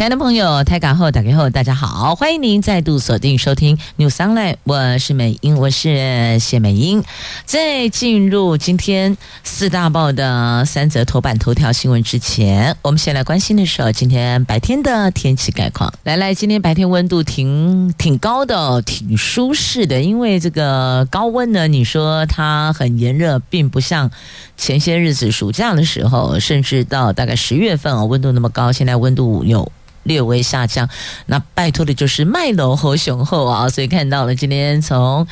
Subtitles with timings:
[0.00, 7.04] 亲爱的朋友，台港后打开后，大家好，欢迎您再度锁定收听 News Online，我是美英，我是谢美英。
[7.44, 15.92] 在进入今天四大报的三则头版头条新闻之前，我们先来关心的是今天白天的天气概况。
[16.04, 24.10] 来来，今天白天温度挺挺高的，挺舒适的，因为这个高温呢，你说它很炎热，并不像
[24.56, 29.70] 前些日子暑假的时候，甚至到大概十月份哦，温度那么高，现在温度有。
[30.02, 30.88] 略微下降，
[31.26, 35.26] 那拜托的就是卖楼和雄厚啊，所以看到了今天从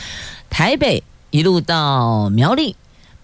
[0.50, 2.76] 台北一路到苗栗。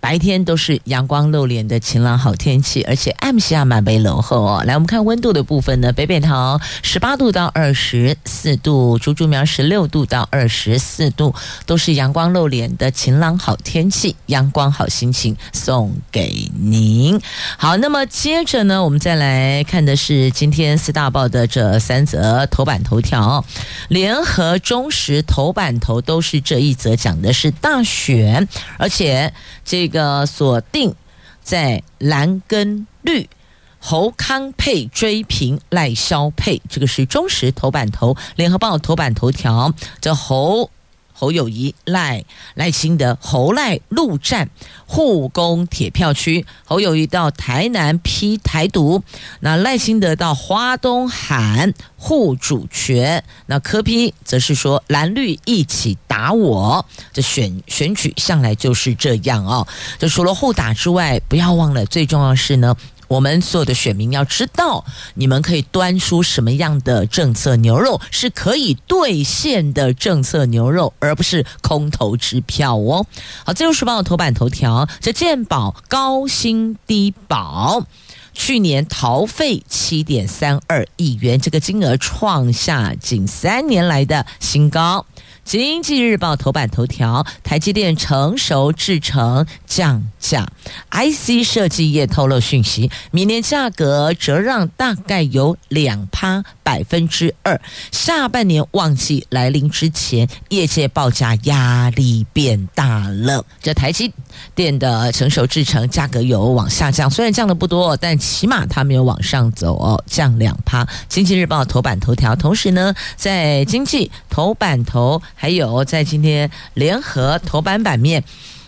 [0.04, 4.62] 白天都是阳光露脸的晴朗好天气，而且暗下满北冷后哦。
[4.66, 11.34] 来，我们看温度的部分呢，北北桃十八度到二十四度，竹竹苗十六度到二十四度，
[11.64, 17.18] 都是阳光露脸的晴朗好天气，阳光好心情送给您。
[17.56, 23.42] 好，那么接着呢，我们再来看的是今天四大报的这三则头版头条，
[23.88, 29.32] 联合中时头版头都是这一则，讲的是大选，而且
[29.64, 29.90] 这。
[29.94, 30.96] 个锁定
[31.40, 33.30] 在蓝跟绿，
[33.78, 40.70] 侯康配追平赖萧配，这个是中时头版头，联合报头版头条，这侯。
[41.14, 42.22] 侯友谊赖
[42.54, 44.50] 赖清德侯赖陆战
[44.84, 49.02] 护工铁票区，侯友谊到台南批台独，
[49.40, 59.66] 那赖清德到花东喊护主权，那柯批则是说蓝绿一起打我，这选选举向来就是这样哦。
[59.98, 62.76] 这除了互打之外，不要忘了最重要是呢。
[63.08, 73.06] 我们所有的选民要知道，你们可以端出什么样的政策牛肉是可以兑现的政策牛肉，而不是空头支票哦。
[73.44, 77.86] 好，自由时报头版头条：这健保高薪低保，
[78.32, 85.06] 去年逃费七点三二亿元，这个金额创下近三年来的新高。
[85.44, 90.48] 经济日报头版头条：台积电成熟制程降价
[90.90, 97.60] ，IC 设计业透露讯息，明年价格折让大概有两趴百分之二。
[97.92, 103.44] 下半年旺季来临之前，业界报价压力变大了。
[103.62, 104.12] 这台积
[104.54, 110.86] 电的成熟制成价格有往下降，虽然降的不多，但起码它没有往上走哦，降两趴。
[111.08, 115.20] 经济日报头版头条，同时呢，在经济头版头。
[115.34, 118.24] 还有在今天联合头版版面，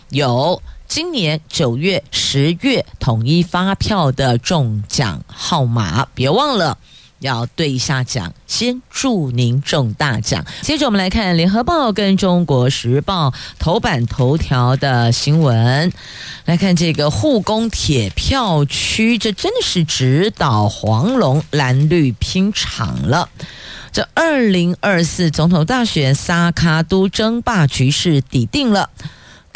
[0.09, 6.77] 有今年九月、十月统一发票的中奖号码，别忘了
[7.19, 10.45] 要对一下奖，先祝您中大奖。
[10.61, 15.91] 接着我们来看联合报跟中国时报头版头条的新闻，
[16.45, 23.29] 来看这个护工铁票区，这真的是直捣黄龙蓝绿拼场了。
[23.91, 28.89] 这二零二四总统大选，萨卡都争霸局势底定了。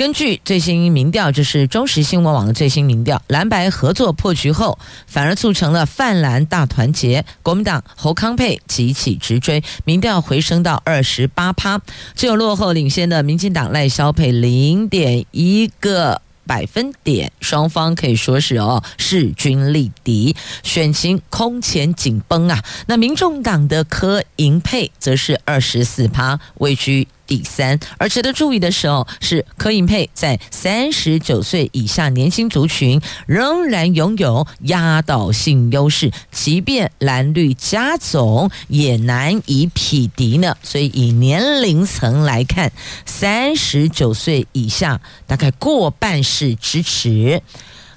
[0.02, 7.24] 根据最新民调，这是中时新闻网的最新民调，蓝白合作破局后，反而促成了泛蓝大团结。
[7.44, 11.80] 国民党侯康配急起直追，民调回升到二十八趴，
[12.16, 16.24] 只有落后领先的民进党赖萧配零点一个。
[16.44, 22.62] 百分点，双方可以说是哦势均力敌，选情空前紧绷啊。
[22.88, 27.80] 那民众党的柯银配则是二十四趴，位居第三。
[27.98, 40.58] 而值得注意的是哦，是柯银配在三十九岁以下年轻族群仍然拥有压倒性优势，即便蓝绿加总也难以匹敌呢。
[40.62, 42.74] 所以以年龄层来看，
[43.06, 47.42] 三十九岁以下大概过半是支持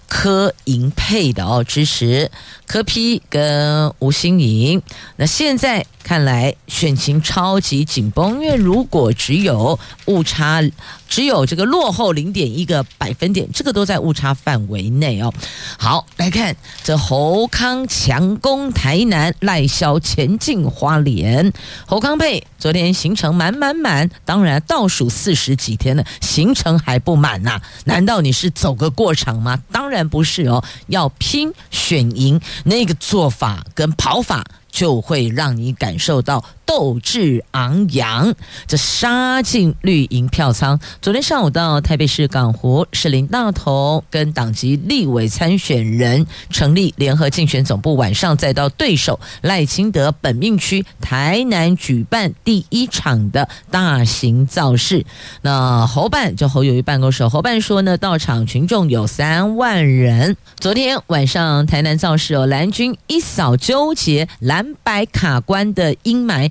[0.06, 2.30] 柯银配的哦，支持
[2.66, 4.82] 柯 P 跟吴欣盈。
[5.16, 5.86] 那现在。
[6.04, 10.62] 看来选情超级紧绷，因为如果只有误差，
[11.08, 15.32] 只有这个落后零点一个百分点，这个都在误差范围内哦。
[15.78, 21.50] 好，来看这侯康强攻台南，赖萧前进花莲。
[21.86, 27.58] 侯康配昨天行程满满满，当然倒数四十几天了，行程还不满呐？
[27.86, 29.58] 难道你是走个过场吗？
[29.72, 34.44] 当然不是哦，要拼选赢，那个做法跟跑法。
[34.74, 38.34] 就会让你感受到斗志昂扬，
[38.66, 40.78] 这杀进绿营票仓。
[41.02, 55.04] 昨天上午到台北市港湖，士林大同跟党籍立委参选人成立联合竞选总部，晚上再到对手赖清德本命区台南举办第一场的大型造势。
[55.42, 60.36] 那侯办就侯友谊办公室，侯办说呢，到场群众有三万人。
[60.58, 66.50] 昨天晚上台南造势哦，蓝军一扫纠结蓝白卡关的阴霾。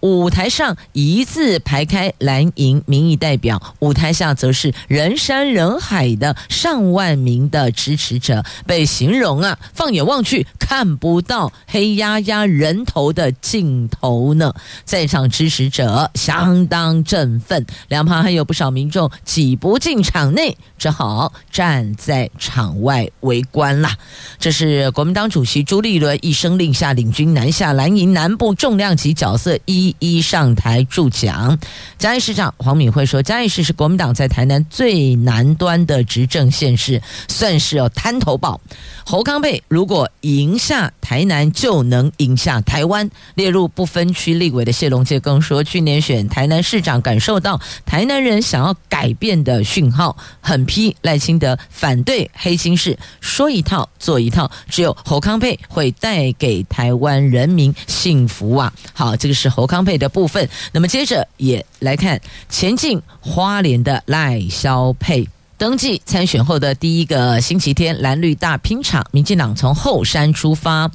[0.00, 14.52] 舞台上一字排开蓝营民意代表，舞台下则是人山人海的上万名的支持者，被形容啊，放眼望去看不到黑压压人头的镜头呢。
[14.84, 23.96] 在场支持者相当振奋，两旁还有不少民众挤不进场内，只好站在场外围观啦。
[24.38, 29.85] 这是国民党主席朱立伦一声令下，领军南下蓝营南部重量级角色一。
[29.98, 31.58] 一上台助讲，
[31.98, 38.60] 嘉义市长黄敏惠说：“嘉义市是国民党在台南最南端的执政县市，算是有滩头堡。
[39.04, 43.08] 侯康沛如果赢下台南，就能赢下台湾。
[43.34, 58.72] 列入不分区立委的谢龙介更说，去年选台南市长，感受到台南人想要改变的讯号，狠批赖清德反对黑心事，说一套做一套，只有侯康沛会带给台湾人民幸福啊！
[58.92, 65.28] 好，这个是侯康。”配的部分，那么接着也来看前进花莲的赖萧配
[65.58, 70.90] 登记参选后的第一个星期天，蓝绿大拼场，民进党从后山出发，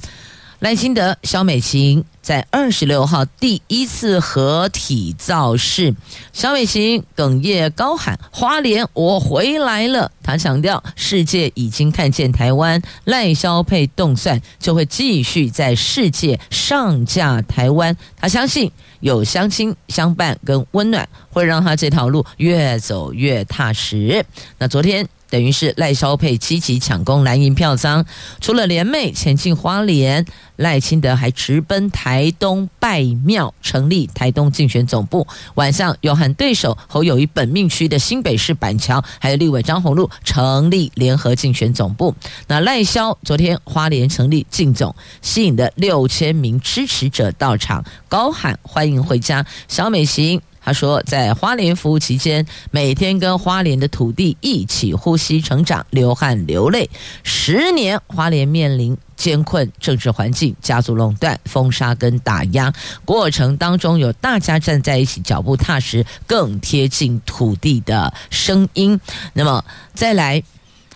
[0.60, 2.04] 赖清德、萧美琴。
[2.22, 5.92] 在二十六号第一次合体造势，
[6.32, 17.96] 萧美琴哽咽高喊：“花莲，我回来了！”他强调，世界已经看见台湾，赖萧配动算就会继续在世界上架台湾。
[18.16, 18.70] 他相信
[19.00, 24.24] 有乡亲相伴跟温暖，会让他这条路越走越踏实。
[24.58, 25.06] 那昨天。
[25.32, 28.04] 等于是赖萧配积极抢攻蓝营票仓，
[28.42, 30.26] 除了联袂前进花莲，
[30.56, 35.26] 赖清德还直奔台台东拜庙，成立台东竞选总部。
[35.54, 42.14] 晚上又喊对手侯友谊本命区的新北市板桥，还有立委张宏路成立联合竞选总部。
[42.48, 49.46] 那赖萧昨天花莲成立竞总，吸引的六千名支持者到场，高喊欢迎回家。
[49.66, 50.38] 小美行。
[50.64, 56.88] 他说，在花莲服务期间，每天跟花莲的土地一起呼吸成长，流汗流泪。
[57.24, 62.72] 十年，花莲面临艰困政治环境、家族垄断、封杀跟打压，
[63.04, 69.00] 过程当中有大家站在一起，脚步踏实，更贴近土地的声音。
[69.32, 69.64] 那么
[69.94, 70.40] 再来，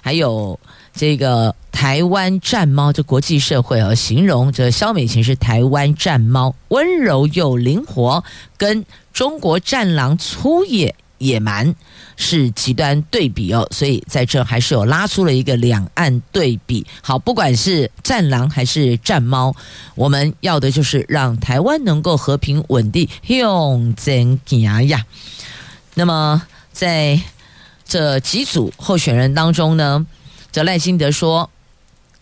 [0.00, 0.58] 还有
[0.94, 8.22] 这个台湾战猫，这国际社会而形容这萧美琴是台湾战猫，温柔又灵活，
[8.56, 8.84] 跟。
[9.16, 11.74] 中国战狼粗野野蛮
[12.18, 16.86] 是极端对比哦，所以在这还是有拉出了一个两岸对比。
[17.00, 19.56] 好，不管是战狼还是战猫，
[19.94, 25.06] 我们要的就是让台湾能够和平稳定，用真行呀。
[25.94, 27.18] 那么在
[27.86, 30.04] 这几组候选人当中呢，
[30.52, 31.48] 这赖清德说。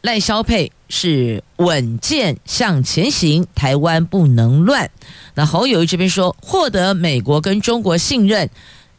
[0.03, 4.89] 赖萧配是稳健向前行，台湾不能乱。
[5.35, 8.49] 那侯友宜这边说，获得美国跟中国信任，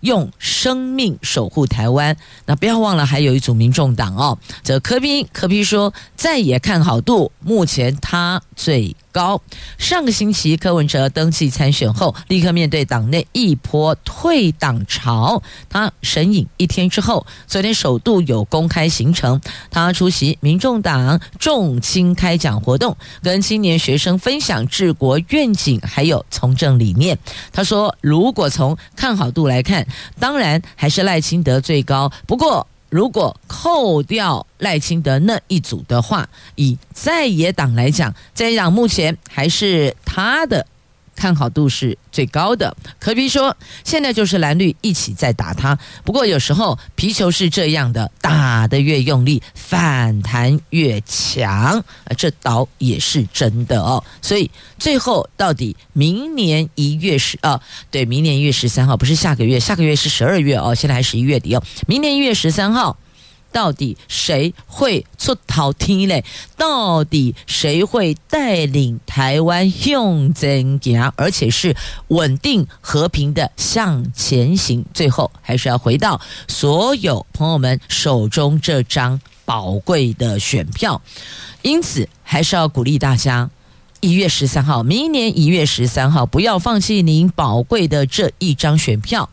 [0.01, 2.15] 用生命守护台湾。
[2.45, 9.41] 那不要忘了，还有一组民众党哦，这柯 P 柯 P 说，在也看好度目前他最高。
[9.77, 15.41] 上个星期，柯文哲登记参选后，立刻面对党内一波退党潮。
[15.69, 19.39] 他神隐一天之后，昨天首度有公开行程。
[19.69, 27.17] 他出席民众党重青开讲活动，跟青年学生分享治国愿景，还有从政理念。
[27.53, 29.84] 他说，如果从看好度来看，
[30.19, 32.11] 当然还是赖清德最高。
[32.27, 40.65] 不过，如果扣掉赖清德那一组的话，以在野党来讲，在野党目前还是他的
[41.15, 42.75] 看好度是最高的。
[42.99, 45.77] 可比说，现在就是蓝绿一起在打他。
[46.03, 51.83] 不过有时候皮球是这样的，打得越用力，反弹越强。
[52.17, 54.03] 这倒也是真的哦。
[54.21, 62.97] 所以最后到底明年一月十啊，对，明年一月十三号不是下个月，下个月是十二月哦，现在还十一月底哦，明年一月十三号。
[63.55, 66.25] 到底谁会出头天嘞？
[66.57, 71.73] 到底谁会带领台湾向前行，而且是
[72.09, 74.83] 稳定和平的向前行？
[74.93, 76.19] 最后还是要回到
[76.49, 81.01] 所有朋友们手中这张宝贵的选票，
[81.61, 83.49] 因此还是要鼓励大家。
[84.01, 89.29] 一月十三号，明年一月十三号，不要放弃您宝贵的这一张选票。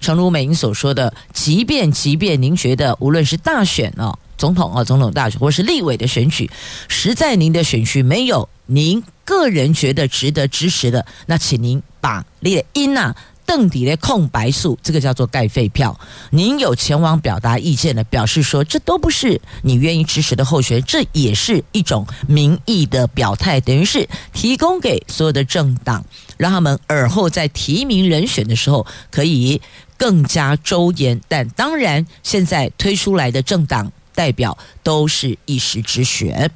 [0.00, 6.50] 诚如美英所说的，即便即便您觉得无论是大选哦，总统哦，总统大选，或是立委的选举，
[6.88, 13.14] 实在您的选区没有您个人觉得值得支持的，那请您把列因呐。
[13.48, 15.98] 邓底的空白数，这个叫做盖废票。
[16.28, 26.04] 您有前往表达意见的，表示说这都不是你愿意支持的候选人，这也是一种民意的表态，等于是提供给所有的政党，
[26.36, 29.58] 让他们尔后在提名人选的时候可以
[29.98, 31.20] 更加周延。
[31.28, 36.50] 但当然，现在推出来的政党代表都是一时之选。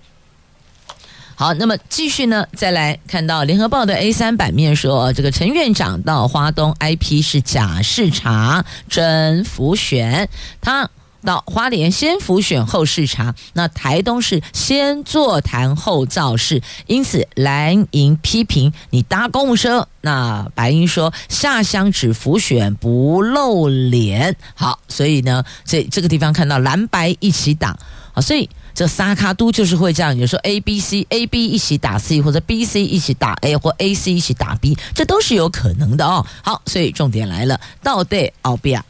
[1.34, 10.28] 好，那么继续呢，再来看到联合报的 A 三版面说，这个陈院长到花东 IP 是假视察真浮选，
[10.60, 10.88] 他
[11.24, 27.78] 到花莲先浮选后视察，那台东是先座谈后造势，因此蓝营批评你搭公务车，那白英说下乡只浮选不露脸，好，所以呢，这这个地方看到蓝白一起打，
[28.12, 28.48] 好，所以。
[28.74, 36.24] 这三脚督就是会这样，有时候 A B C A B 一起打 C，或者 B C 一起打 A，或 A C 一起打 B，这都是有可能的哦。
[36.42, 38.82] 好，所以重点来了，到底奥比亚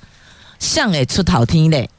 [0.60, 1.90] 像诶出头听嘞，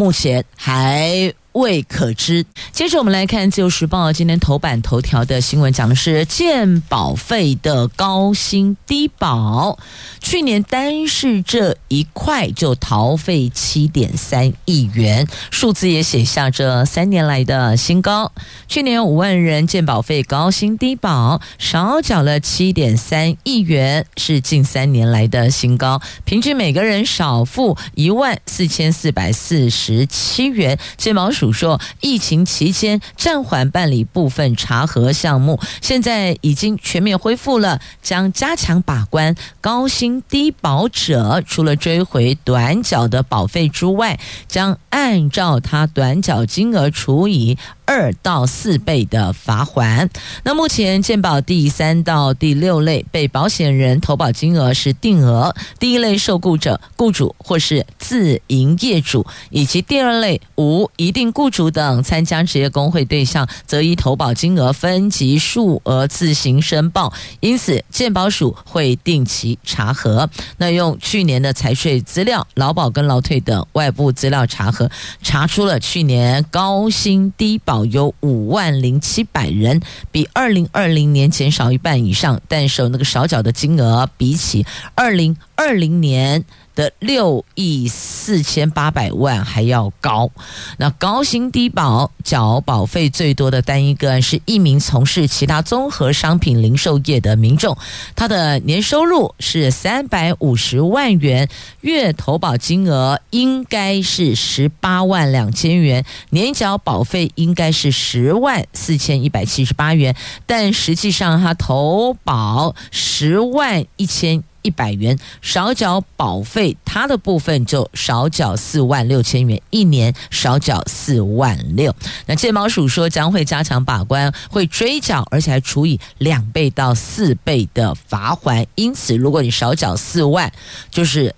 [0.00, 1.30] 目前还。
[1.52, 2.44] 未可知。
[2.72, 9.78] 接着我们来看《自由时报》今天头版头条的新闻，讲的是鉴保费的高薪低保。
[10.20, 18.32] 去年单是这一块就逃费七点三亿元，数字也写下这三年来的新高。
[18.68, 26.00] 去年五万人鉴保费高薪低保，少缴了七点三亿元，是近三年来的新高。
[26.24, 47.56] 平均每个人少付一万四千四百四十七元，鉴保主说，疫情期间暂缓办理部分查核项目，现在已经全面恢复了，将加强把关高薪低保者，除了追回短缴的保费之外，将按照他短缴金额除以
[47.90, 50.08] 二到四倍的罚款。
[50.44, 67.12] 那目前健保第三到第六类被保险人投保金额是定额，第一类受雇者、雇主或是自营业主，以及第二类无一定雇主等参加职业工会对象，则依投保金额分级数额自行申报。
[67.40, 70.30] 因此，健保署会定期查核。
[70.58, 74.88] 那用去年的财税资料、劳保跟劳退等外部资料查核，
[75.24, 77.79] 查出了去年高薪低保。
[77.86, 90.30] 有五万零七百人，比二零二零年减少一半以上，但是那个少缴的金额比起二零二零年的六亿四千八百万还要高。
[90.78, 97.76] 那高薪低保缴保费最多的单一个案是一名从事其他综合商品零售业的民众，
[98.14, 101.48] 他的年收入是三百五十万元，
[101.80, 110.14] 月投保金额应该是十八万两千元，年缴保费应该是十万四千一百七十八元，
[110.46, 114.42] 但实际上他投保十万一千。
[114.62, 121.94] 一百元少缴保费，它的部分就少缴四万六千元，一年少缴四万六。
[122.26, 128.66] 那健保署说将会加强把关，会追缴，而且还处以两倍到四倍的罚还。
[128.74, 130.52] 因此，如果你少缴四万，
[130.90, 131.34] 就是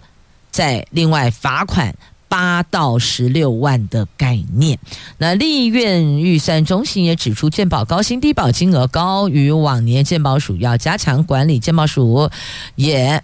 [0.51, 1.95] 在另外罚款
[2.33, 4.79] 八到十六万的概念。
[5.19, 11.59] 那立院预算中心也指出，健保高薪低保金额高于往年，健保署要加强管理。
[11.59, 12.31] 健保署
[12.75, 13.23] 也。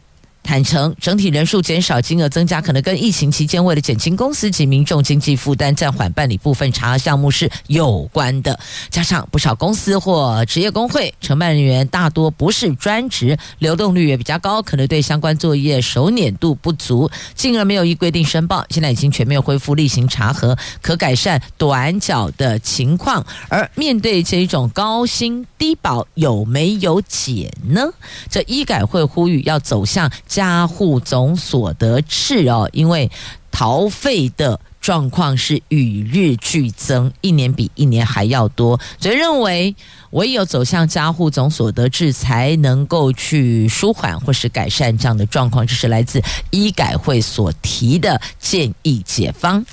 [0.48, 8.58] 坦承整体人数减少，金额增加，可能跟疫情期间为了减轻公司及民众经济负担，暂缓办理部分查核项目是有关的。
[8.88, 18.64] 加上不少公司或职业工会承办人员大多不是专职，流动率也比较高，可能对相关作业熟稔度不足，进而没有依规定申报。
[18.70, 23.22] 现在已经全面恢复例行查核，可改善短缴的情况。
[23.50, 27.86] 而面对这一种高薪低保，有没有解呢？
[28.30, 30.10] 这医改会呼吁要走向。
[30.38, 33.10] 家户总所得制哦，因为
[33.50, 39.74] 逃费的状况是与日俱增，一年比一年还要多，所以认为
[40.10, 45.66] 唯有走向家户总所得制，才能够去舒缓或是改善这样的状况。
[45.66, 49.66] 这是来自医改会所提的建议解方。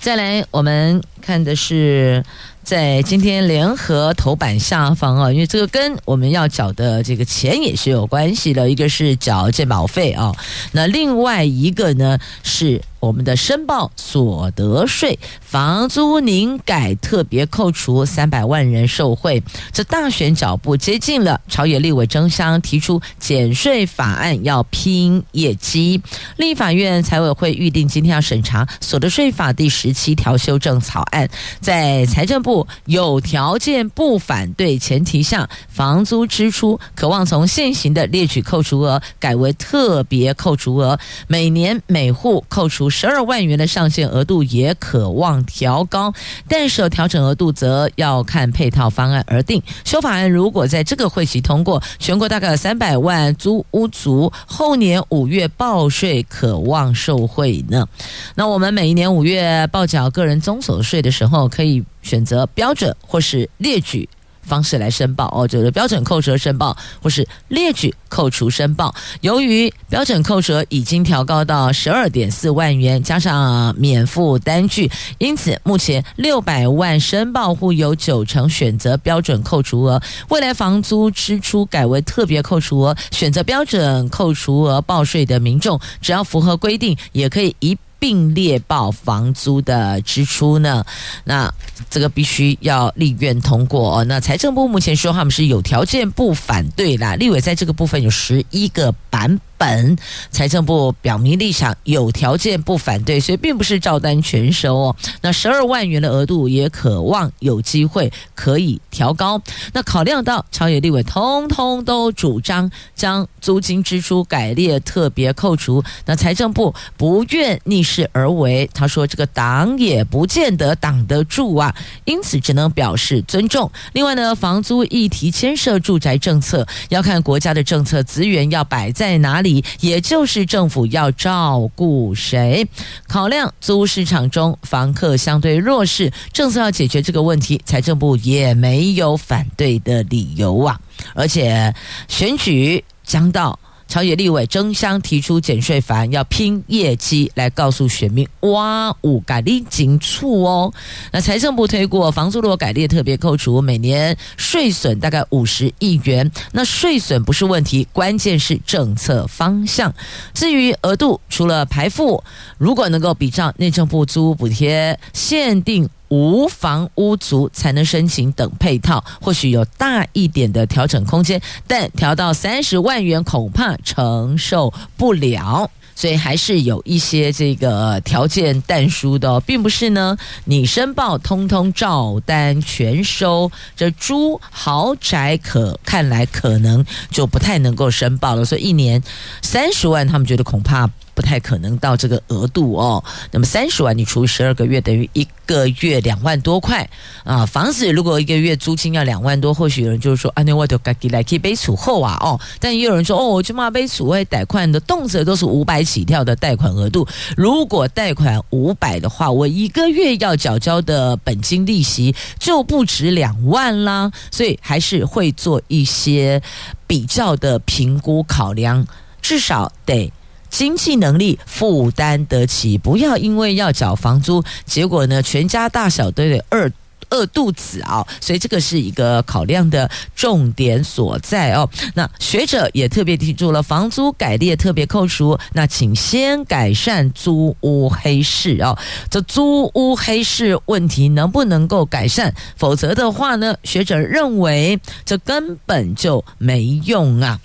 [0.00, 2.24] 再来，我们看的是。
[2.62, 10.32] 在今天联合头版下方啊，因为这个跟我们要缴的这个钱也是有关系的，一个是缴健保费啊，
[10.72, 12.80] 那另外一个呢是。
[13.02, 19.42] 我们的申报所得税，房租您改特别扣除三百万人受惠。
[19.72, 26.00] 这大选脚步接近了，朝野立委争相提出减税法案，要拼业绩。
[26.36, 31.28] 立法院财委会预定今天要审查所得税法第十七条修正草案，
[31.60, 42.91] 在财政部有条件不反对前提下，房租支出渴望从现行的列举扣除额改为特别扣除额，每年每户扣除。
[42.92, 46.12] 十二万元的上限额度也可望调高，
[46.46, 49.60] 但是调整额度则要看配套方案而定。
[49.84, 57.88] 修法案如果在这个会期通过，全国大概有三百万租屋族后年五月报税可望受惠呢。
[58.36, 64.08] 那我们每一年五月报缴个人综所税的时候，可以选择标准或是列举。
[64.42, 68.94] 方式来申报哦，就是标准扣除申报或是列举扣除申报。
[69.20, 80.02] 由于标准扣除已经调高到十二点四万元，加上免付单据，因此目前六百万申报户有九成选择标准扣除额。
[80.28, 87.78] 未来房租支出改为特别扣除额，选择标准扣除额报税的民众，只要符合规定，也可以一。
[88.02, 90.84] 并列报房租的支出呢？
[91.22, 91.54] 那
[91.88, 94.04] 这个必须要立院通过哦。
[94.04, 97.14] 那财政部目前说他们是有条件不反对啦。
[97.14, 99.96] 立委在这个部分有十一个版本。
[100.32, 104.96] 财政部表明立场，有条件不反对，所以并不是照单全收哦。
[105.20, 109.40] 那十二万元的额度也渴望有机会可以调高。
[109.72, 121.72] 那考量到朝野立委通通都主张将租金支出改列特别扣除，那财政部不愿逆势而为，他说这个挡也不见得挡得住啊，
[122.04, 123.70] 因此只能表示尊重。
[123.92, 129.51] 另外呢，房租议题牵涉住宅政策，要看国家的政策资源要摆在哪里。
[129.80, 132.64] 也就是政府要照顾谁？
[133.08, 140.78] 考量租市场中房客相对弱势，政策要解决这个问题，财政部也没有反对的理由啊！
[141.14, 141.74] 而且
[142.06, 143.58] 选举将到。
[143.92, 150.72] 朝野立委争相提出减税法案，要拼业绩来告诉选民，哇，五改立紧促哦。
[151.10, 156.32] 那财政部推过房租如果改列特别扣除，每年税损大概五十亿元。
[156.52, 159.94] 那税损不是问题，关键是政策方向。
[160.32, 162.24] 至于额度，除了排付，
[162.56, 165.86] 如果能够比照内政部租屋补贴限定。
[166.12, 180.14] 无房屋族才能申请等配套，或许有大一点的调整空间，但调到三十万元恐怕承受不了，所以还是有一些这个条件但书的，并不是呢。
[180.44, 189.02] 你申报通通照单全收，这租豪宅可看来可能就不太能够申报了，所以一年
[189.40, 190.90] 三十万，他们觉得恐怕。
[191.14, 193.02] 不太可能到这个额度哦。
[193.30, 196.88] 那么三十万你除十二个月，等于一个月两万多块
[197.24, 197.44] 啊。
[197.46, 202.40] 房子如果一个月租金要两万多，或许有人就是说啊，那我就该给来可以背储后啊哦。
[202.58, 207.06] 但也有人说哦，我就骂背储位贷款的动辄都是五百起跳的贷款额度。
[207.36, 214.10] 如果贷款五百的话，我一个月要缴交的本金利息就不止两万啦。
[214.30, 216.40] 所以还是会做一些
[216.86, 218.86] 比较的评估考量，
[219.20, 220.10] 至少得。
[220.52, 226.70] 经济能力负担得起，不要因为要缴房租，结果呢，全家大小都得饿
[227.08, 228.06] 饿肚子啊！
[228.20, 231.68] 所以这个是一个考量的重点所在哦。
[231.94, 238.78] 那学者也特别提出了房租改列特别扣除，那请先改善租屋黑市哦。
[239.10, 242.32] 这租屋黑市问题能不能够改善？
[242.56, 247.38] 否则的话呢，学者认为这根本就没用啊。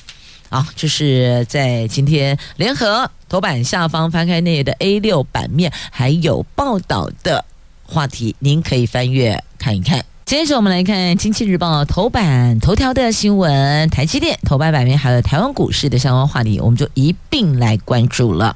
[0.50, 7.44] 啊，这是在今天联合头版下方翻开那页的 A 六版面，还有报道的
[7.86, 10.06] 话题，您可以翻阅看一看。
[10.26, 18.56] 接着我们来看《经济日报》头版头条的新闻，台积电头版版面还有台湾股市的相关话题，我们就一并来关注了。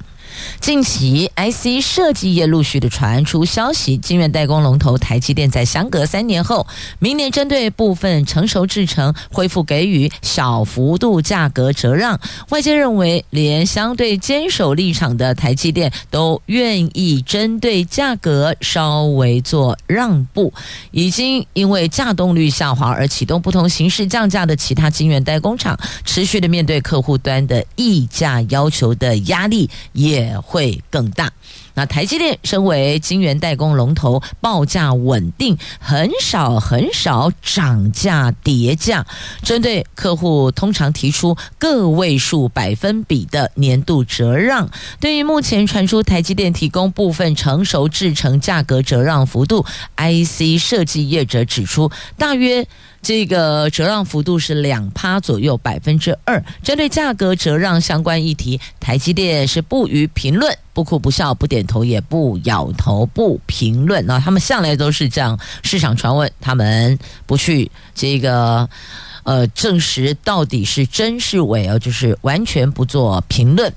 [0.60, 6.67] 近期，IC 设计业陆续的传出消息，晶圆代工龙头台积电在相隔三年后，
[7.00, 12.20] 明年针对部分成熟制程恢复给予小幅度价格折让。
[12.50, 20.54] 外界认为，连相对坚守立场的台积电都愿意针对价格稍微做让步。
[20.91, 30.21] 已经因为价动率下滑而启动不同形式降价的其他晶圆代工厂，持续的面对客户端的溢价要求的压力也。
[30.22, 31.32] 也会更大。
[31.74, 39.06] 那台积电身为晶圆代工龙头，报价稳定，很少很少涨价跌价。
[39.42, 44.70] 针对客户，通常提出个位数百分比的年度折让。
[45.00, 52.68] 对于目前传出台积电提供部分成熟制程价格折让幅度，IC 设计业者指出，大约。
[53.02, 56.44] 这个折让幅度是两趴左右，百分之二。
[56.64, 64.06] 针对价格折让相关议题，台积电是不予评论，不哭不笑，不点头也不摇头，不评论。
[64.06, 68.70] 那他们向来都是这样，市场传闻，他们不去这个。
[69.24, 73.74] 呃，证实到底是真是伪哦，就是完全不做评论。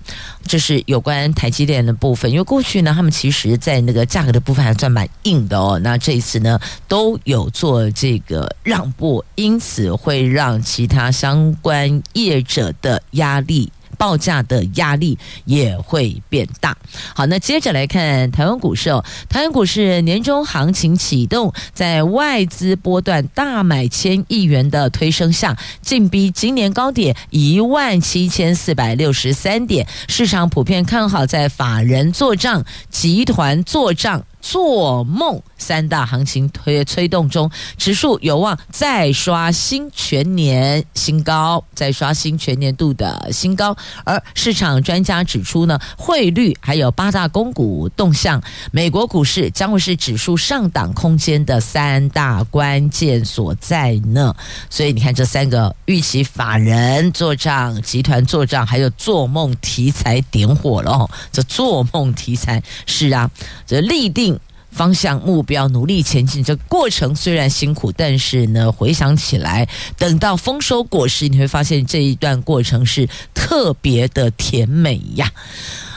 [0.47, 5.79] 这是有关台积电的部分，因为过去呢，他们其实在那个价格的部分还算蛮硬的哦。
[5.83, 13.73] 那这一次呢，都有做这个让步，因此会让其他相关业者的压力。
[13.95, 16.77] 报价的压力也会变大。
[17.15, 19.05] 好，那接着来看台湾股市哦。
[19.29, 29.87] 台湾股市年终行情启动，在外资波段大买千亿元的推升下，进逼今年高点一万七千四百六十三点。
[30.09, 34.25] 市场普遍看好，在法人做账、集团做账。
[34.45, 43.75] 做梦三大行情推推动中，指数有望再刷新全年新高，再刷新全年度的新高。
[44.05, 54.37] 而市场专家指出呢，汇率还有八大公股动向，美国股市将会是指数上档空间的三大关键所在呢。
[54.69, 61.11] 所以你看，这三个预期法人做账、集团做账，还有做梦题材点火了哦。
[61.33, 63.31] 这做梦题材是啊，
[63.67, 64.34] 这立定。
[64.75, 66.43] 方向、目标，努力前进。
[66.43, 75.31] 这过程虽然辛苦，但是呢，回想起来，等到丰收果实，你会发现这一段过程是特别的甜美呀。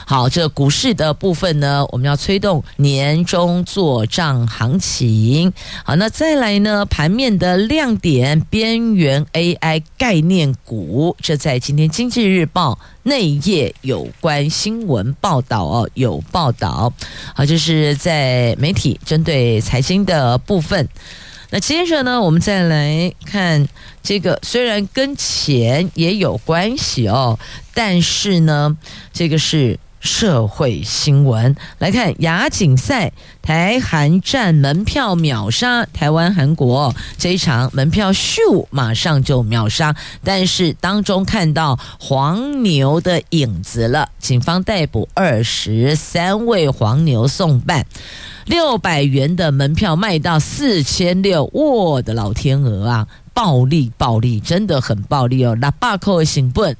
[0.08, 5.52] 好，这股市的部分呢，我们要催动年终做账行情。
[5.84, 16.90] 好，那再来呢，盘面的亮点，边缘 AI 概念股，这在今天经济日报内页有关新闻报道哦，有报道。
[17.34, 20.88] 好，就是在媒体针对财经的部分。
[21.50, 23.68] 那接着呢，我们再来看
[24.02, 27.38] 这个，虽然跟钱也有关系哦，
[27.74, 28.74] 但是呢，
[29.12, 29.78] 这个是。
[30.08, 39.94] 社会新闻来看，亚锦赛台韩战门票秒杀，台湾韩国这一场门票咻马上就秒杀，
[40.24, 47.84] 但是当中看到黄牛的影子了，警方逮捕二十三位黄牛送办，
[48.46, 56.74] 六百元的门票卖到四千六，我的老天鹅啊，暴利暴利，真的很暴利哦，那八扣的成本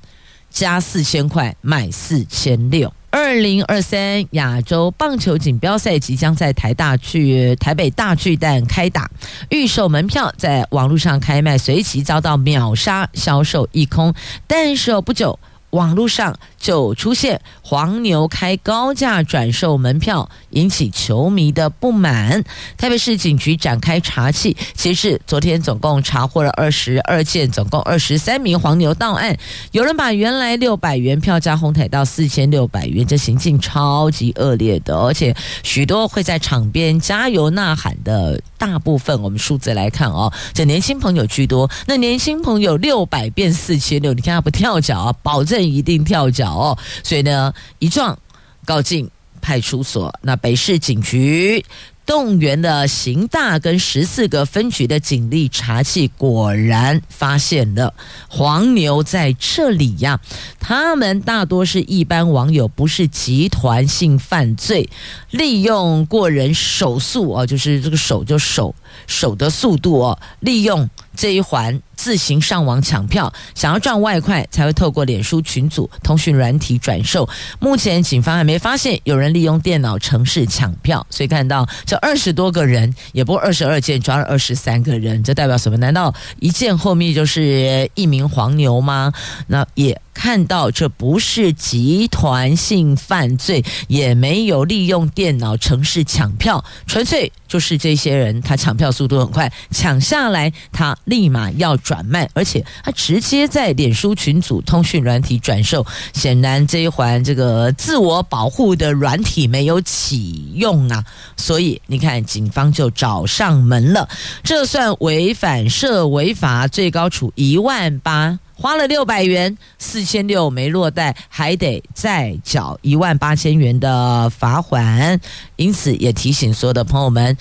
[0.50, 2.90] 加四千块卖四千六。
[3.10, 9.10] 二零二三亚洲棒球锦标赛即将在台大巨台北大巨蛋开打，
[9.48, 14.14] 预售门票在网络上开卖，随即遭到秒杀，销售一空。
[14.46, 15.38] 但是不久。
[15.72, 22.42] 网络上就出现黄牛开高价转售门票，引起球迷的不满。
[22.76, 29.36] 台北市警局展开查缉，截至昨天总共查获了二十二件，总共二十三名黄牛到案。
[29.70, 38.40] 有人把原来六百元票价哄抬到四千六百元，这行径超级恶劣的，而且许多会在场边加油呐喊的。
[38.58, 41.70] 大部分我们数字来看哦，这年轻朋友居多。
[41.86, 46.76] 那年轻朋友六百变四千六，你看他不跳脚啊，保证一定跳脚哦。
[47.04, 48.18] 所以呢，一撞
[48.64, 49.08] 告进
[49.48, 50.12] 派出所。
[50.20, 51.64] 那北市警局。
[52.08, 57.92] 动员了刑大跟十四个分局的警力查缉，果然发现了
[58.30, 60.18] 黄牛在这里呀。
[60.58, 64.88] 他们大多是一般网友，不是集团性犯罪，
[65.32, 68.74] 利用过人手速哦，就是这个手就手
[69.06, 71.82] 手的速度哦，利用这一环。
[71.98, 77.28] 自行上网抢票，想要赚外快，才会透过脸书群组、通讯软体转售。
[77.58, 85.76] 目前警方还没发现有人利用电脑程式抢票，所以看到这二十多个人，也不过二十二件抓了二十三个人，这代表什么？
[85.78, 89.12] 难道一件后面就是一名黄牛吗？
[89.48, 90.00] 那也。
[90.18, 105.86] 看到这不是集团性犯罪，也没有利用电脑程式抢票，纯粹就是这些人他抢票速度很快，抢下来他立马要转卖，而且他直接在脸书群组、通讯软体转售。
[106.12, 111.04] 显然这一环这个自我保护的软体没有启用啊，
[111.36, 114.08] 所以你看警方就找上门了，
[114.42, 118.40] 这算违反涉违法，最高处一万八。
[118.60, 125.20] 花了六百元，四千六没落袋，还得再缴一万八千元的罚款。
[125.54, 127.38] 因此，也提醒所有的朋友们，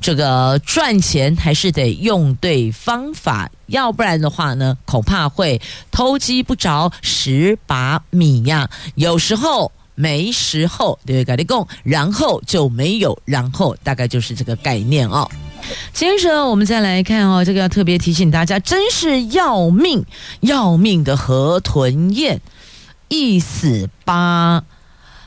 [0.00, 8.70] 这个赚钱还是得用对方法，要不然的话呢，恐怕会偷鸡不着蚀把米呀。
[8.94, 11.36] 有时候没时候，对不对？
[11.36, 15.30] 跟你讲，然后就没有然后，大概就是这个概念哦。
[15.92, 20.04] 接着我们再来看哦，这个要特别提醒大家，真是要命
[20.40, 22.40] 要命的河豚宴，
[23.08, 24.62] 一死八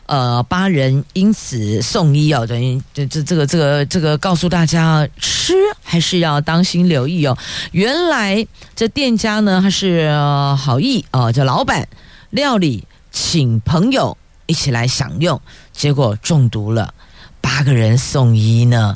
[0.05, 7.37] 呃八人因此送医哦，等于这这这个这个这个告诉大家，吃还是要当心留意哦。
[7.71, 8.45] 原来
[8.75, 10.09] 这店家呢，他是
[10.57, 11.87] 好意哦，这老板
[12.29, 15.41] 料理请朋友一起来享用，
[15.73, 16.93] 结果中毒了，
[17.41, 18.95] 八个人送医呢。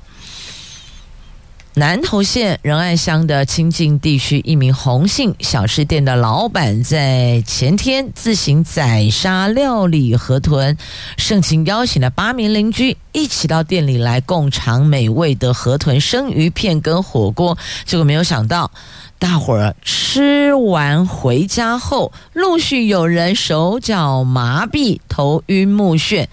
[1.75, 10.77] 南投县仁爱乡的清境地区，一名红姓小吃店的老板在前天自行宰杀料理河豚，
[11.15, 17.57] 盛情邀请了八名邻居一起到店里来共尝美味的河豚生鱼片跟火锅。
[17.85, 18.69] 结果没有想到，
[19.17, 26.27] 大伙儿吃完回家后，陆续有人手脚麻痹、头晕目眩。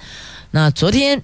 [0.50, 1.22] 那昨天。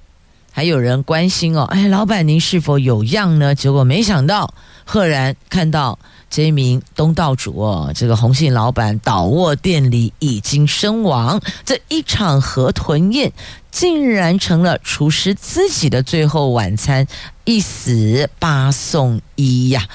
[0.57, 3.57] 还有人关心哦，哎，老板您是否有恙呢？
[3.57, 5.99] 结果没想到，赫然看到
[6.31, 11.40] 这一名东道主哦，这个红杏老板倒卧店里已经身亡。
[11.64, 13.33] 这一场河豚宴
[13.73, 17.05] 竟然成了厨师自己的最后晚餐，
[17.45, 19.88] 一死八送一呀！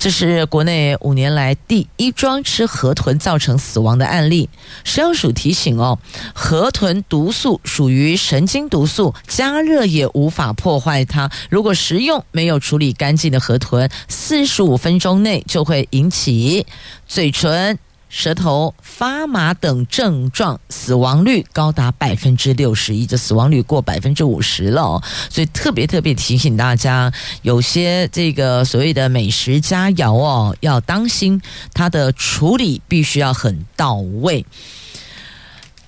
[0.00, 4.48] 这是国内五年来第一桩吃河豚造成死亡的案例。
[4.82, 5.98] 食药署提醒哦，
[6.34, 11.30] 河豚毒素属于神经毒素，加热也无法破坏它。
[11.50, 16.66] 如果食用没有处理干净的河豚，四十五分钟内就会引起
[17.06, 17.78] 嘴唇。
[18.10, 25.00] 舌头发麻等症状，死亡率高达百分之六十一，这死亡率过百分之五十了。
[25.30, 31.40] 所以特别特别提醒大家，有些这个所谓的美食佳肴哦，要当心
[31.72, 34.44] 它的处理必须要很到位。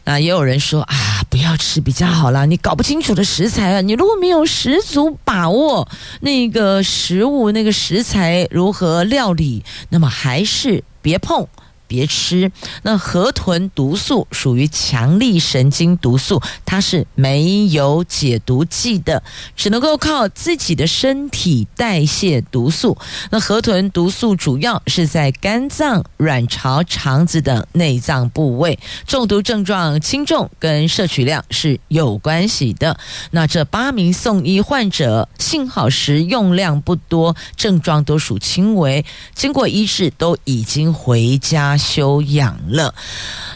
[0.05, 0.97] 那也有人说啊，
[1.29, 5.89] 不要吃比较好啦，你搞不清楚的食材啊，你如果没有十足把握
[6.21, 11.49] 那个食物那个食材如何料理，那么还是别碰。
[11.93, 12.51] 别吃。
[12.85, 19.23] 那河豚毒素属于强力神经毒素，它是没有解毒剂的，
[19.55, 22.97] 只能够靠自己的身体代谢毒素。
[23.31, 32.99] 那河豚毒素主要是在肝脏、卵巢、肠子等内脏部位，中毒症状轻重跟摄取量是有关系的。
[33.33, 42.95] 那这八名送医患者幸好食用量不多，症状都属轻微，经过医治都已经回家休养了。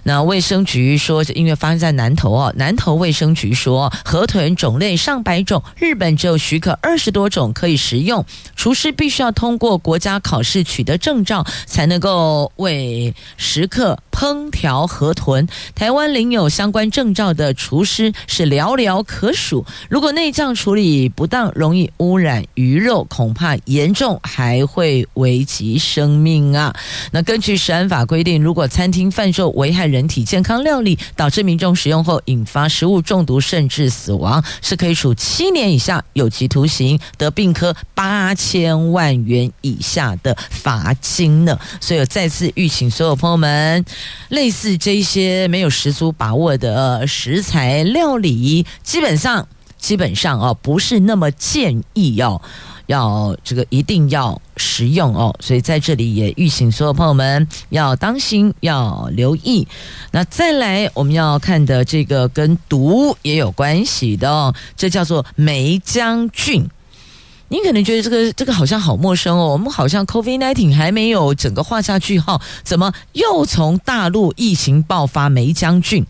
[0.03, 15.47] 那卫生局说，这因为发生在南投哦，南投卫生局说，河豚种类上百种，日本只有许可二十多种可以食用，厨师必须要通过国家考试取得证照，才能够为食客烹调河豚。
[15.77, 26.75] 台湾领有相关证照的厨师是寥寥可数，如果内脏处理不当，容易污染鱼肉，恐怕严重还会危及生命啊。
[27.13, 28.17] 那根据食安法规。
[28.27, 41.57] 定，如果餐厅贩售危害人体健康料理，导致民众食用后引发食物中毒甚至死亡，是可以处七年以下有期徒刑，得并科八千万元以下的罚金呢。
[41.81, 43.85] 所以，我再次预请所有朋友们，
[44.29, 49.47] 类似这些没有十足把握的食材料理，基本上
[49.79, 52.41] 基本上哦，不是那么建议哦。
[52.87, 59.67] 要这个一定要食用哦，所以在这里也预请所有朋友们要当心，要留意。
[60.13, 66.65] 那再来我们要看的这个跟毒也有关系的哦，这叫做梅将军。
[67.49, 76.05] 你可能觉得这个这个好像好陌生哦，我们好像 COVID-19 还没有整个画下句号，怎么又从大陆疫情爆发梅江郡？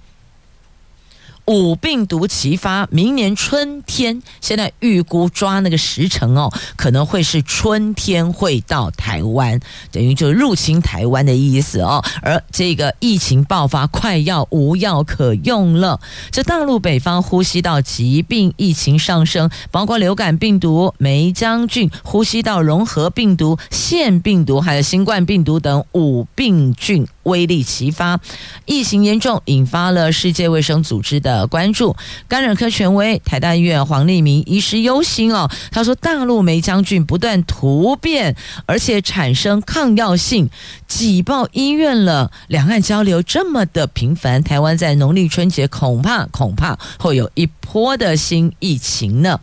[1.47, 9.61] 五病毒齐发，明年春天，现在预估抓那个时程哦，可能会是春天会到台湾，
[9.93, 12.05] 等于就入侵台湾的意思哦。
[12.21, 16.01] 而这个疫情爆发，快要无药可用了。
[16.33, 27.07] 这大陆北方呼吸道疾病疫情上升，包括流感病毒、霉浆菌、呼吸道融合病毒、腺病毒，还有新冠病毒等五病菌。
[27.27, 28.19] 威力齐发，
[28.65, 31.95] 疫情严重，引发了世界卫生组织的关注。
[32.27, 38.35] 感染科权威台大医院黄立民医师忧心哦，他说大陆梅将军不断突变，
[38.65, 40.49] 而且产生抗药性，
[40.89, 42.31] 挤爆医院了。
[42.49, 49.41] 两岸交流这么的频繁，台湾在农历春节恐怕恐怕会有一波的新疫情呢。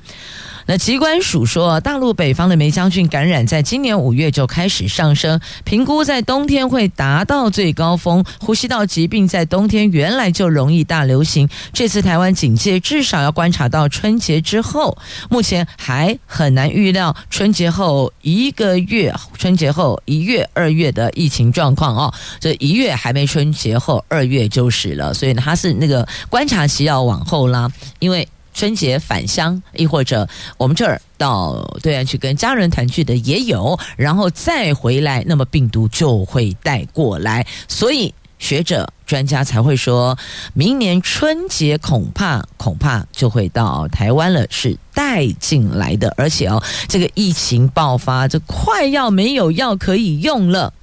[0.66, 8.24] 那疾管署说，大陆北方的霉浆菌感染在今年五月就开始上升，评估在冬天会达到最高峰。
[8.40, 14.98] 呼吸道疾病在冬天原来就容易大流行，这次台湾警戒至少要观察到春节之后，
[15.30, 22.14] 目前还很难预料春节后一个月、春节后一月、二月的疫情状况哦。
[22.40, 28.26] 这一月还没春节后，二月就是了，所以呢，它是那个观察期要往后拉，因为。
[28.54, 40.18] 春节返乡，亦或者我们这儿到对岸去跟家人团聚的也有，然后再回来，那么病毒就会带过来，所以学者专家才会说，
[40.54, 50.74] 明年春节恐怕恐怕就会到台湾了，是带进来的，而且哦，这个疫情爆发，这快要没有药可以用了。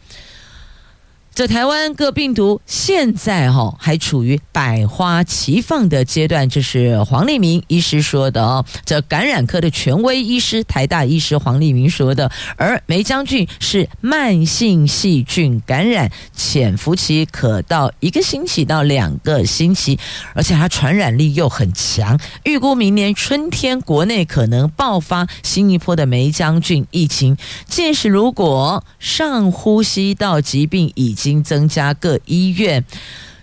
[1.41, 8.63] 这台湾各病毒现在哈还处于百花齐放的阶段，这是黄立明医师说的哦。
[8.85, 12.31] 这感染科的权威医师台大医师黄立明说的。
[12.57, 19.99] 而梅将军是慢性细菌感染，潜伏期可到一个星期到两个星期，
[20.35, 22.21] 而且它传染力又很强。
[22.45, 27.39] 预估明年春天国内可能爆发新一波的梅将军疫情。
[27.67, 32.85] 届时如果上呼吸道疾病已经增加各医院。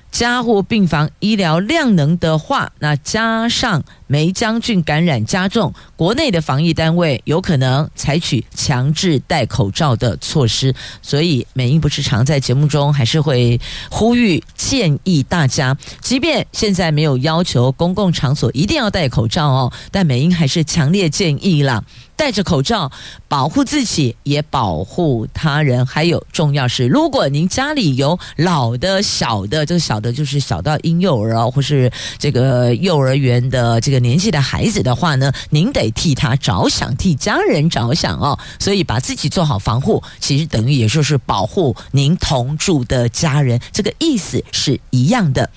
[0.10, 10.74] 加护病房医疗量能的话，那加上梅将军感染加重，国内的防疫单位有可能采取强制戴口罩的措施。
[11.02, 13.60] 所以美英不是常在节目中还是会
[13.92, 21.84] 呼吁建议大家，即便现在没有要求公共场所一定要戴口罩哦，但美英还是强烈建议了。
[22.16, 22.92] 戴着口罩，
[23.28, 25.86] 保护自己，也保护他人。
[25.86, 38.38] 还有重要是，如果您家里有老的、小的，这个小的就是小到婴幼儿哦，或是这个幼儿园的这个年纪的孩子的话呢，您得替他着想，替家人着想哦。
[38.60, 45.50] 所以把自己做好防护，其实等于也就是保护您同住的家人，这个意思是一样的。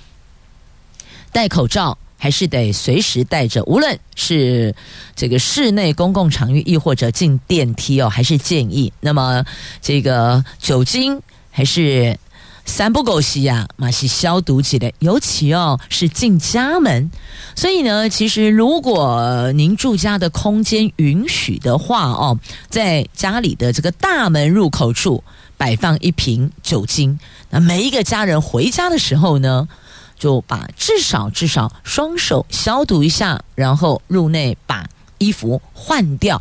[1.32, 1.98] 戴口罩。
[2.22, 4.74] 还是得随时带着，无论是
[5.16, 8.92] 这个室内公共场域，亦或者进电梯哦，还是建议。
[9.00, 9.42] 那么
[9.80, 11.18] 这个酒精
[11.50, 12.18] 还是
[12.70, 14.92] 三不狗洗呀，马上消毒起来。
[15.00, 17.10] 尤其哦是进家门，
[17.56, 25.22] 所以呢，其实如果您住家的空间允许的话哦，在家里的这个大门入口处
[25.58, 27.18] 摆放一瓶酒精，
[27.50, 29.68] 那每一个家人回家的时候呢，
[30.16, 36.40] 就把至少至少双手消毒一下，然后入内把衣服换掉，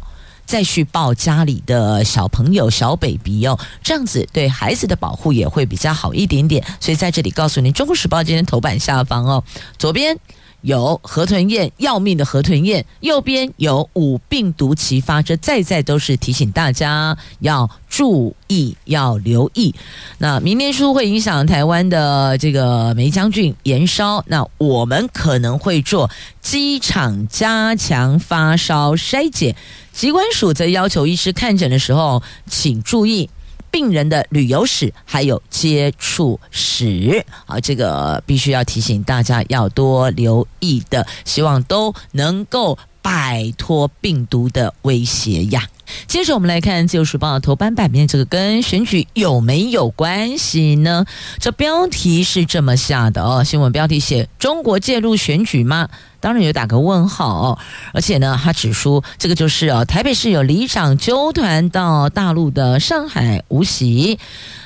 [0.50, 6.66] 再去抱家里的小朋友小 baby 哦，这样子对孩子的保护也会比较好一点点。
[6.80, 9.44] 所以在这里告诉您，《中国时报》今天头版下方哦，
[9.78, 10.18] 左边。
[10.62, 19.74] 有河豚宴，要命的河豚宴，右边有五病毒齐发，这再再都是提醒大家要注意，要留意。
[20.18, 26.10] 那明年初会影响台湾的这个梅将军延烧，那我们可能会做
[26.42, 29.56] 机场加强发烧筛检。
[29.94, 33.30] 疾管署则要求医师看诊的时候，请注意。
[33.72, 45.68] 病人的旅游史还有接触史啊，这个必须要提醒大家要多留意的，希望都能够摆脱病毒的威胁呀。
[46.08, 51.06] 接着我们来看《自由时报》头版版面，这个跟选举有没有关系呢？
[51.40, 55.90] 这标题是这么下的哦，新闻标题写“中国介入选举吗？”
[56.22, 57.58] 当然有打个问号哦，
[57.94, 64.20] 而且呢，他指出这个就是哦，台北市有里长纠团到大陆的上海无锡，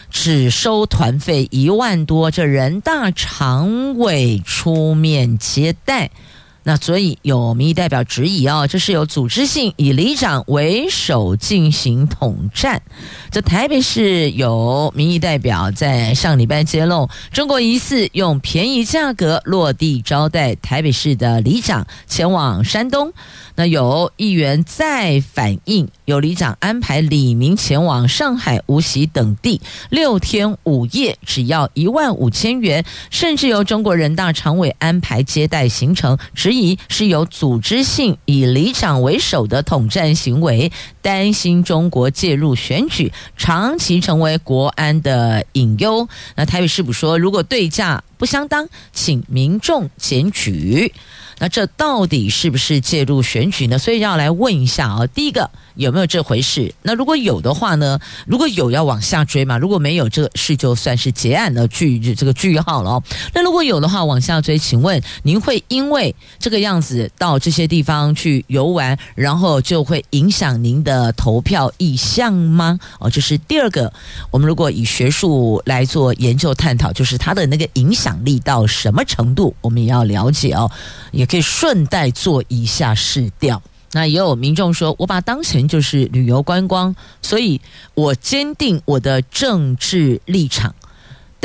[0.09, 6.09] 只收团费一万多，这人大常委出面接待。
[6.63, 12.81] 那所以有民意代表质疑哦，这是有组织性，以里长为首进行统战。
[13.31, 23.11] 这台北市有民意代表在上礼拜揭露，中国疑似用便宜价格落地招待台北市的里长前往山东。
[23.55, 46.07] 那有议员再反映，有里长安排李明前往上海、无锡等地六天五夜，只要一万五千元，甚至由中国人大常委安排接待行程，只疑是有组织性以里长为首的统战行为，担心中国介入选举，长期成为国安的隐忧。
[46.35, 50.93] 那台北市府说，如果对价不相当，请民众检举。
[51.39, 53.77] 那这到底是不是介入选举呢？
[53.77, 56.73] 所以要来问一下啊，第一个有没有这回事？
[56.81, 57.99] 那如果有的话呢？
[58.25, 59.57] 如果有要往下追嘛？
[59.57, 63.03] 如果没有，这个事就算是结案的句这个句号了哦。
[63.33, 72.79] 那如果有的话，往下追，请问您会因为这个样子到这些地方去游玩，然后就会影响您的投票意向吗？
[72.99, 73.91] 哦，这是第二个。
[74.31, 80.69] 我们如果以学术来做研究探讨，就是它的那个影响力到什么程度，我们也要了解哦。
[81.11, 83.61] 也可以顺带做一下试调。
[83.93, 87.61] 那也有民众说，我把当前就是旅游观光，所以
[87.93, 90.75] 我坚定我的政治立场。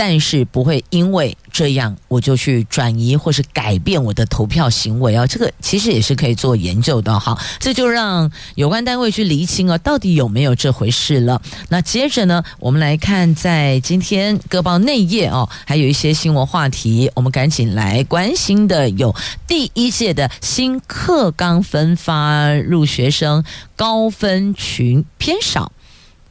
[0.00, 7.36] 但是不会因为这样我就去转移或是改变我的投票行为啊，这个其实也是可以做研究的哈。
[7.58, 11.42] 这就让有关单位去厘清啊，到底有没有这回事了。
[11.68, 19.12] 那接着呢，我们来看在今天各报内页哦，还有一些新闻话题，我们赶紧来关心的有
[19.48, 23.42] 第一届的新课纲分发入学生
[23.74, 25.72] 高分群偏少。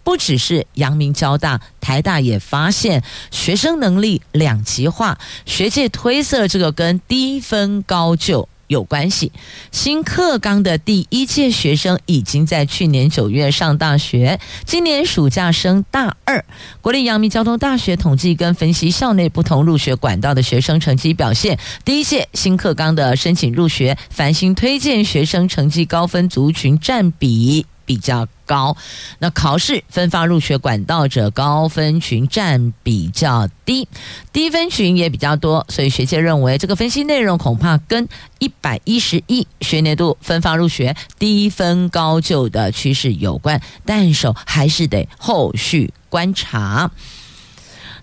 [0.07, 9.33] 不只是阳明交大、台大也发现学生能力两极化，学界推测这个跟低分高就有关系。
[9.69, 16.45] 新课纲的第一届学生已经在去年九月上大学，今年暑假升大二。
[16.79, 28.77] 国立阳明交通大学统计跟分析校内不同入学管道的学生成绩表现，第一届新课纲的申请入学繁星推荐学生成绩高分族群占比比较高，
[29.17, 33.87] 那考试分发入学管道者高分群占比较低，
[34.31, 38.07] 低分群也比较多，所以学界认为这个分析内容恐怕跟
[38.39, 46.91] 一百一十一学年度分发入学低分高就的趋势有关，但是还是得后续观察。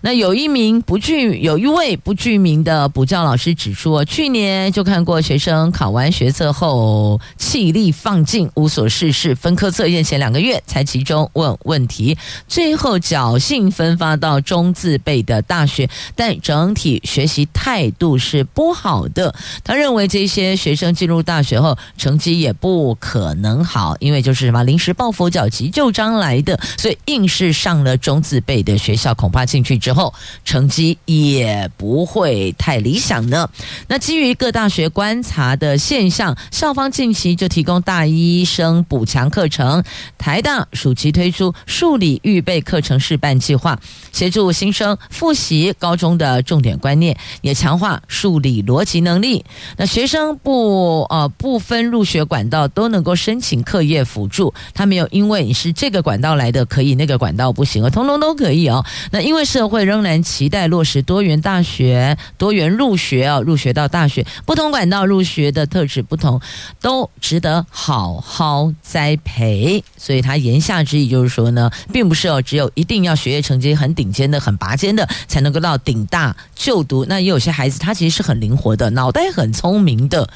[0.05, 12.15] 那有一名不具有一位不具名的补教老师指出，去年就看过学生考完学测后气力放尽，无所事事，分科测验前两个月才集中问问题，
[12.47, 19.33] 最后侥幸分发到中字辈的大学，但整体学习态度是不好的。
[19.63, 29.94] 他认为这些学生进入大学后成绩也不可能好，因为就是什么临时抱佛脚、急就章来的，所以硬是上了中字辈的学校，恐怕进去之后。
[29.95, 33.49] 后成绩也不会太理想呢。
[33.87, 39.81] 那基于各大学观察的现象，校方近期就提供大一生补强课程。
[40.17, 43.79] 台大暑期推出数理预备课程试办计划，
[44.11, 49.45] 协助新生复习高中的重点观念，也强化数理逻辑能力。
[49.77, 58.83] 那学生不呃不分入学管道都能够申请课业辅助，他没有因为你是这个管道来的可以，那个管道不行，通通都可以哦。
[59.11, 59.84] 那因为社会。
[59.85, 66.41] 仍然期待落实多元大学、多元入学啊，入学到大学，不同管道入学的特质不同，
[66.81, 69.83] 都值得好好栽培。
[69.97, 77.05] 所以他言下之意就是说呢，并不是哦，只有一定要学业成绩很顶尖的、很拔尖的，才能够到顶大就读。
[77.05, 80.27] 那也有些孩子他其实是很灵活的，脑袋很聪明的。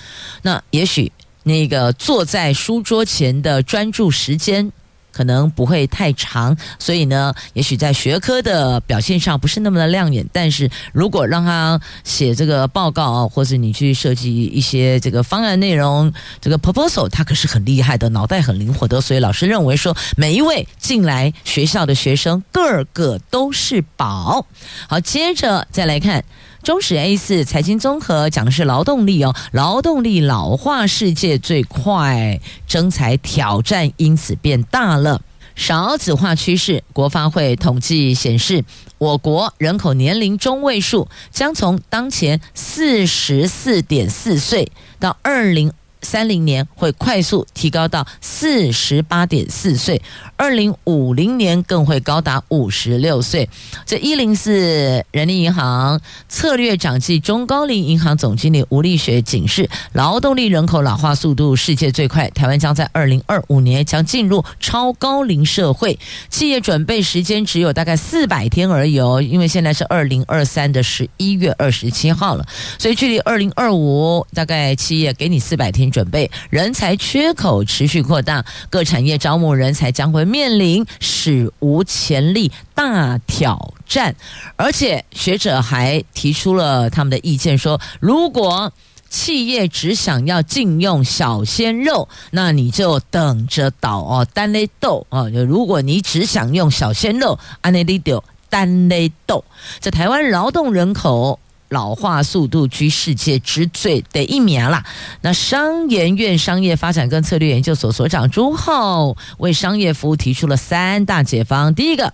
[0.43, 1.11] 那也许
[1.43, 4.71] 那个坐在书桌前的专注时间。
[5.11, 10.25] 可能不会太长，所以呢，也许在学科的表现上不是那么的亮眼。
[10.31, 19.01] 但是如果让他写这个报告，或者你去设计一些这个方案内容，这个 proposal，他可是很厉害的，脑袋很灵活的。
[19.01, 24.45] 所以老师认为说，每一位进来学校的学生，个个都是宝。
[24.87, 26.23] 好，接着再来看。
[26.61, 35.21] 中时 A 四财经综合讲的是劳动力哦，劳动力老化世界最快，征才挑战因此变大了。
[35.55, 38.63] 少子化趋势，国发会统计显示，
[38.97, 45.71] 我国人口年龄中位数将从当前四十四点四岁到二零。
[46.01, 50.01] 三零年会快速提高到四十八点四岁，
[50.37, 53.49] 二零五零年更会高达五十六岁。
[53.85, 72.45] 这一零四人力银行策略长暨中高龄银行总经理吴立学警示，劳动力人口老化速度世界最快，台湾将在二零二五年将进入超高龄社会，企业准备时间只有大概四百天而已哦，因为现在是二零二三的十一月二十七号了，
[72.77, 75.88] 所以距离二零二五大概企业给你四百天。
[75.89, 84.15] 准备人才缺口持续扩大，各产业招募人才将会面临史无前例大挑战。
[84.55, 88.71] 而且学者还提出了他们的意见说，如果
[89.09, 95.27] 企业只想要禁用小鲜肉，那你就等着倒哦，单雷豆哦。
[95.47, 99.43] 如果你只想用小鲜肉，安内利丢单雷豆，
[99.79, 104.83] 在台湾劳动人口老化速度居世界之最的一名啦。
[105.21, 112.13] 那商研院商业发展跟策略研究所所长朱浩为商业服务提出了三大解方，第一个。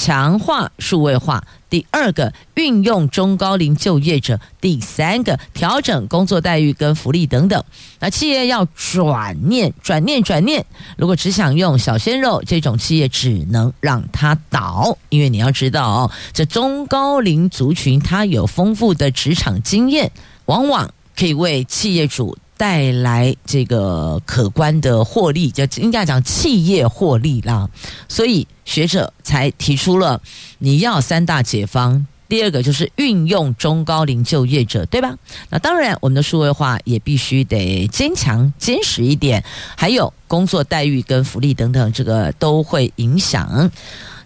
[0.00, 7.64] 强化数位化，第二个运用中高龄就业者，第三个调整工作待遇跟福利等等。
[7.98, 10.64] 那企业要转念、转念、转念。
[10.96, 20.12] 如果只想用小鲜肉，这种企业只能让它倒，因为你要知道哦，这中高龄族群他有丰富的职场经验，
[20.44, 22.38] 往往可以为企业主。
[22.58, 27.70] 带来这个可观的获利，就应该讲企业获利啦。
[28.08, 30.20] 所以学者才提出了
[30.58, 32.06] 你要三大解方。
[32.28, 35.16] 第二个就是运用中高龄就业者，对吧？
[35.48, 39.42] 那当然，我们的数位化也必须得坚强、坚实一点。
[39.74, 43.70] 还有工作待遇跟福利等等，这个都会影响。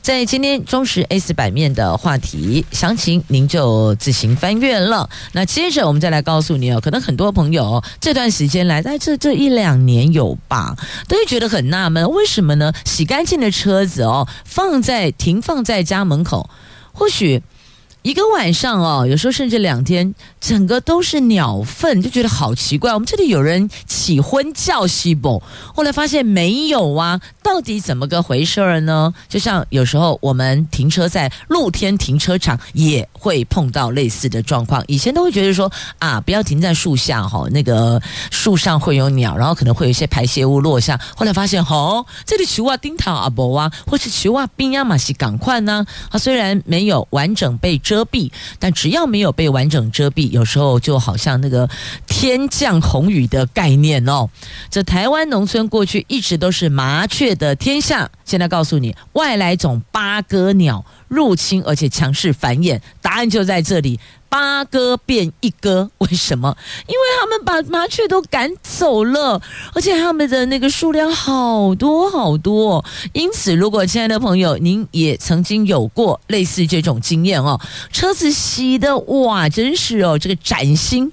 [0.03, 5.09] 在今天中时 A 版面的话题详情，您就自行翻阅了。
[5.31, 10.77] 那接着我们再来告诉你哦，可能很多朋友这段时间来，在这这一两年有吧，
[11.07, 12.73] 都会觉得很纳闷，为什么呢？
[12.85, 16.51] 洗干净的车子哦，放在停放在家门口，
[16.93, 17.41] 或许。
[18.03, 22.93] 一个晚上哦，有时候甚至两天，整个都是鸟粪，就觉得好奇怪。
[22.93, 25.41] 我们这里有人起婚叫西不？
[25.73, 29.15] 后来发现没有啊，到底怎么个回事儿呢？
[29.29, 34.83] 就像有时候我们停车在露天停车场，也会碰到类似的状况。
[34.89, 40.99] 以前都会觉得说啊，不要停在树下哈，那个树上会有鸟，然后可能会有一些排泄物落下。
[41.15, 45.87] 后来发现哦，这里球啊钉塔阿伯啊，或是球啊冰亚马西赶快呢。
[46.11, 47.81] 它，虽然没有完整被。
[47.93, 51.69] 遮蔽，但只要没有被完整遮蔽，有时候就好像那个
[52.07, 54.31] 天降红雨的概念哦。
[54.71, 64.01] 这台湾农村过去一直都是麻雀的天下，现在告诉你，外来种八哥鸟入侵，而且强势繁衍，答案就在这里。
[64.33, 66.57] 八哥变一哥，为什么？
[66.87, 69.39] 因为他们把麻雀都赶走了，
[69.75, 72.83] 而且他们的那个数量好多好多。
[73.13, 77.61] 因此，如果亲爱的朋友，您也曾经有过类似这种经验哦，
[77.93, 81.13] 车子洗的哇，真是哦，这个崭新，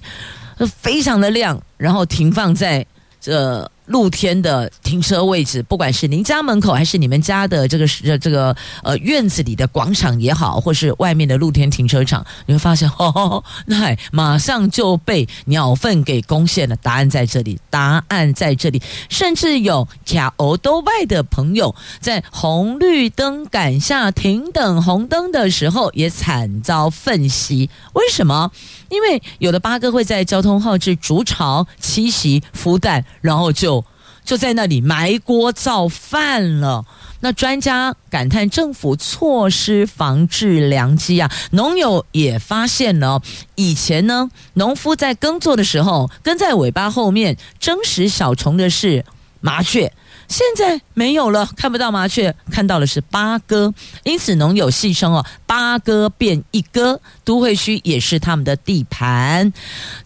[0.78, 2.86] 非常的亮，然后停放在
[3.20, 3.70] 这。
[3.90, 16.76] 露天的停车位置，不管是您家门口还是你们家的这个这这个呃院子里的广场也好，或是外面的露天停车场，你会发现， 哦，那马上就被鸟粪给攻陷了。
[16.78, 18.82] 答案在这里，答案在这里。
[19.10, 27.70] 甚至有卡欧多外的朋友在红绿灯赶下停等红灯的时候，也惨遭粪袭。
[27.94, 28.52] 为什么？
[28.90, 33.86] 因为有的八哥会在交通号志筑巢栖息孵蛋，然后就
[34.24, 36.86] 就在那里埋锅造饭了。
[37.22, 41.30] 那专家感叹政府错失防治良机啊！
[41.52, 43.22] 农友也发现了，
[43.56, 49.04] 以前呢，农夫在耕作的时候，跟在尾巴后面争食小虫的是
[49.42, 49.92] 麻雀。
[50.30, 53.74] 现在没有了，看不到麻雀，看到的是八哥。
[54.04, 59.52] 因此，农友戏称哦，八哥变一哥，都会区也是他们的地盘。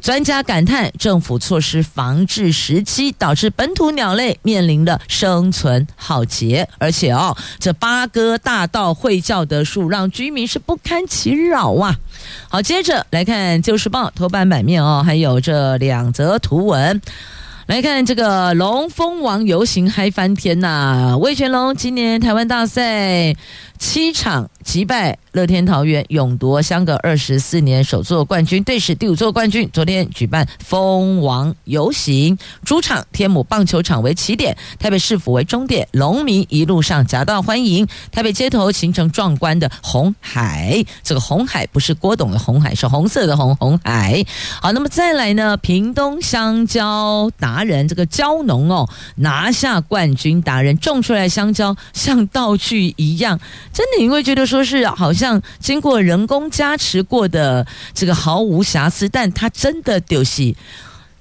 [0.01, 6.69] 专家感叹，政府措施防治时期，导致本土鸟类面临的生存浩劫。
[6.77, 11.99] 而且哦，这八哥大道会叫的树，让居民是不堪其扰啊。
[12.47, 17.01] 好，接着来看《旧时报》头版版面哦，还有这两则图文。
[17.65, 21.17] 来看这个龙蜂王游行嗨翻天呐、啊！
[21.17, 23.33] 味全龙今年台湾大赛
[23.83, 25.19] 七场击败。
[25.33, 29.67] 乐天桃园勇夺相隔二十四年首座冠军，队史第五座冠军。
[29.73, 37.87] 昨天举办蜂王游行，主场天母棒球场为起点，台北市府为终点，龙民一路上夹道欢迎。
[38.11, 44.23] 台北街头形成壮观的红海，这个红海不是郭董的红海，是红色的红红海。
[44.61, 45.57] 好，那么再来呢？
[45.57, 53.39] 屏东香蕉达人这个蕉农哦，拿下冠军，达人种出来香蕉像道具一样，
[53.73, 55.41] 真的你会觉得说是好像。
[55.59, 60.53] 经过人工加持过的这个毫无瑕疵，但它真的就是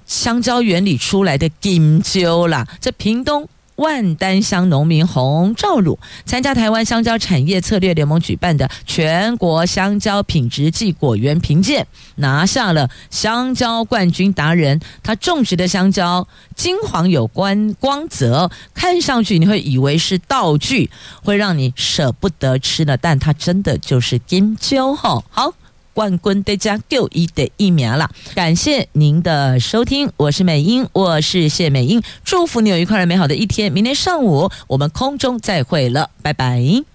[0.05, 2.67] 香蕉园里出来的金蕉啦。
[2.79, 3.49] 这屏东。
[3.83, 14.79] 万丹乡农民洪兆鲁参加台湾香蕉产业策略联盟举办的全国香蕉品质暨果园评鉴，拿下了香蕉冠军达人。
[15.03, 16.25] 他种植的香蕉
[16.55, 20.89] 金黄有光光泽，看上去你会以为是道具，
[21.21, 25.21] 会让你舍不得吃的，但它真的就是金蕉哈。
[25.29, 25.53] 好。
[25.93, 28.09] 冠军得加就一的疫苗了。
[28.35, 33.71] 感谢您的收听，我是美英，我是谢美英，祝福你有愉快而美好的一天。
[33.71, 36.92] 明天上午我们空中再会了，拜拜。